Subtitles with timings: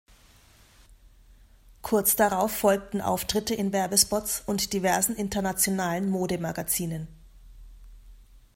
[1.83, 7.07] Kurz darauf folgten Auftritte in Werbespots und diversen internationalen Mode-Magazinen.